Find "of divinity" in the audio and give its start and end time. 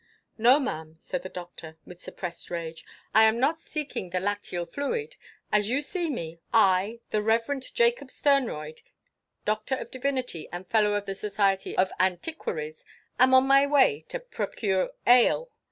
9.75-10.49